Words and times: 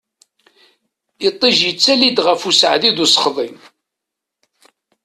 Iṭij 1.27 1.57
yettali-d 1.65 2.17
ɣef 2.27 2.41
useɛdi 2.49 2.91
d 2.95 2.99
usexḍi. 3.05 3.47